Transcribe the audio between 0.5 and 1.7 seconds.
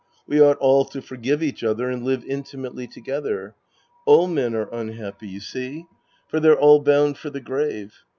all to forgive each